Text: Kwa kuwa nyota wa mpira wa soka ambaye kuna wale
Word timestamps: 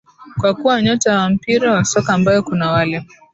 Kwa 0.39 0.53
kuwa 0.53 0.81
nyota 0.81 1.17
wa 1.17 1.29
mpira 1.29 1.71
wa 1.73 1.83
soka 1.83 2.13
ambaye 2.13 2.41
kuna 2.41 2.71
wale 2.71 3.05